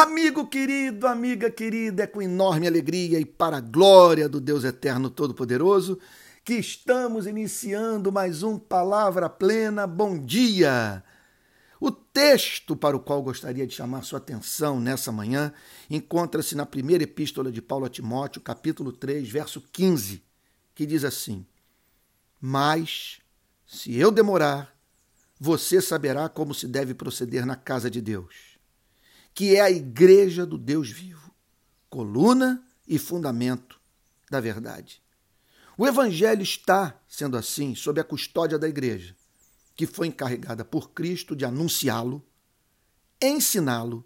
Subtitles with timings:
[0.00, 5.10] Amigo querido, amiga querida, é com enorme alegria e para a glória do Deus Eterno
[5.10, 5.98] Todo-Poderoso
[6.44, 9.88] que estamos iniciando mais um Palavra Plena.
[9.88, 11.02] Bom dia!
[11.80, 15.52] O texto para o qual gostaria de chamar sua atenção nessa manhã
[15.90, 20.22] encontra-se na primeira epístola de Paulo a Timóteo, capítulo 3, verso 15,
[20.76, 21.44] que diz assim:
[22.40, 23.18] Mas,
[23.66, 24.72] se eu demorar,
[25.40, 28.57] você saberá como se deve proceder na casa de Deus
[29.38, 31.32] que é a igreja do Deus vivo,
[31.88, 33.80] coluna e fundamento
[34.28, 35.00] da verdade.
[35.76, 39.14] O evangelho está, sendo assim, sob a custódia da igreja,
[39.76, 42.20] que foi encarregada por Cristo de anunciá-lo,
[43.22, 44.04] ensiná-lo,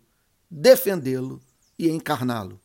[0.50, 1.40] defendê-lo
[1.78, 2.60] e encarná-lo.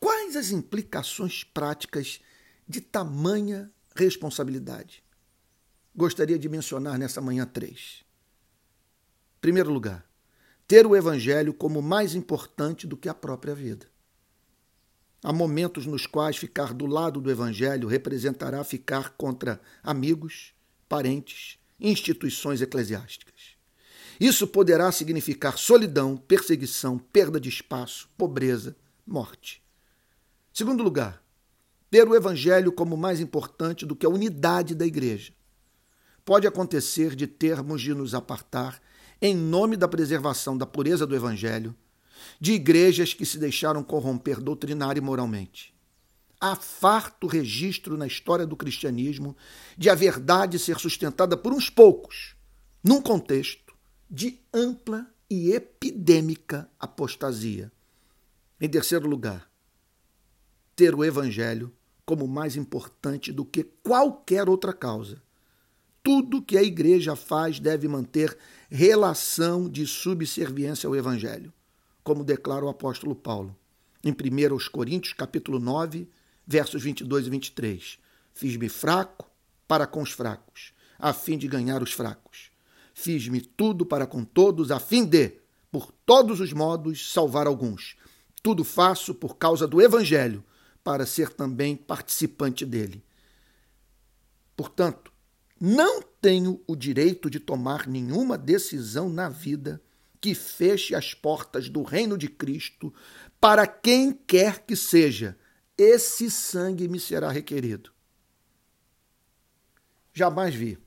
[0.00, 2.20] Quais as implicações práticas
[2.66, 5.04] de tamanha responsabilidade?
[5.94, 8.04] Gostaria de mencionar nessa manhã três.
[9.40, 10.09] Primeiro lugar,
[10.70, 13.88] ter o Evangelho como mais importante do que a própria vida.
[15.20, 20.54] Há momentos nos quais ficar do lado do Evangelho representará ficar contra amigos,
[20.88, 23.56] parentes, instituições eclesiásticas.
[24.20, 29.60] Isso poderá significar solidão, perseguição, perda de espaço, pobreza, morte.
[30.52, 31.20] Segundo lugar,
[31.90, 35.32] ter o Evangelho como mais importante do que a unidade da igreja.
[36.24, 38.80] Pode acontecer de termos de nos apartar
[39.20, 41.74] em nome da preservação da pureza do Evangelho,
[42.40, 45.74] de igrejas que se deixaram corromper doutrinária e moralmente.
[46.40, 49.36] Há farto registro na história do cristianismo
[49.76, 52.34] de a verdade ser sustentada por uns poucos,
[52.82, 53.74] num contexto
[54.10, 57.70] de ampla e epidêmica apostasia.
[58.58, 59.50] Em terceiro lugar,
[60.74, 61.70] ter o Evangelho
[62.06, 65.22] como mais importante do que qualquer outra causa
[66.02, 68.36] tudo que a igreja faz deve manter
[68.70, 71.52] relação de subserviência ao evangelho,
[72.02, 73.56] como declara o apóstolo Paulo
[74.02, 76.08] em 1 Coríntios, capítulo 9,
[76.46, 77.98] versos 22 e 23.
[78.32, 79.30] Fiz-me fraco
[79.68, 82.50] para com os fracos, a fim de ganhar os fracos.
[82.94, 85.34] Fiz-me tudo para com todos, a fim de,
[85.70, 87.96] por todos os modos, salvar alguns.
[88.42, 90.42] Tudo faço por causa do evangelho,
[90.82, 93.04] para ser também participante dele.
[94.56, 95.09] Portanto,
[95.60, 99.82] não tenho o direito de tomar nenhuma decisão na vida
[100.18, 102.92] que feche as portas do reino de Cristo
[103.38, 105.38] para quem quer que seja.
[105.76, 107.92] Esse sangue me será requerido.
[110.12, 110.78] Jamais vi,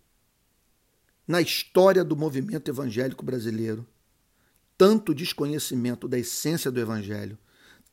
[1.28, 3.88] na história do movimento evangélico brasileiro,
[4.78, 7.38] tanto desconhecimento da essência do evangelho,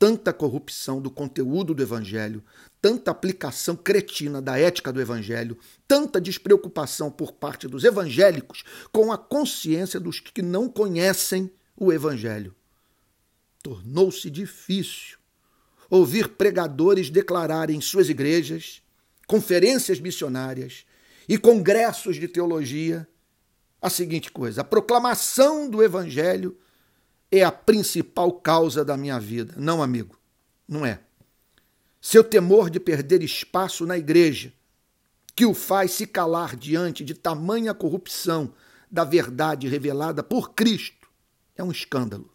[0.01, 2.43] tanta corrupção do conteúdo do Evangelho,
[2.81, 9.19] tanta aplicação cretina da ética do Evangelho, tanta despreocupação por parte dos evangélicos com a
[9.19, 12.57] consciência dos que não conhecem o Evangelho.
[13.63, 15.19] Tornou-se difícil
[15.91, 18.81] ouvir pregadores declararem em suas igrejas,
[19.27, 20.87] conferências missionárias
[21.29, 23.07] e congressos de teologia
[23.83, 26.57] a seguinte coisa: a proclamação do Evangelho
[27.31, 29.55] é a principal causa da minha vida.
[29.57, 30.19] Não, amigo,
[30.67, 31.01] não é.
[32.01, 34.53] Seu temor de perder espaço na igreja,
[35.37, 38.53] que o faz se calar diante de tamanha corrupção
[38.91, 41.09] da verdade revelada por Cristo,
[41.57, 42.30] é um escândalo.